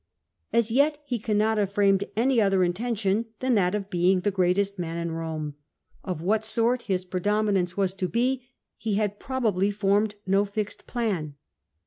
[0.51, 4.79] As yet he cannot have framed any other intention than that of being the greatest
[4.79, 5.53] man in Eome.
[6.03, 11.35] Of what sort his predominance was to be, he had probably formed no fixed plan.